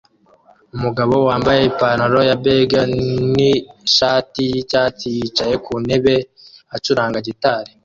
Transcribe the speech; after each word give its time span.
Umugabo 0.75 1.13
wambaye 1.27 1.61
ipantaro 1.63 2.19
ya 2.29 2.35
beige 2.43 2.79
nishati 3.35 4.41
yicyatsi 4.51 5.05
yicaye 5.15 5.55
ku 5.65 5.73
ntebe 5.85 6.15
acuranga 6.75 7.17
gitari 7.27 7.71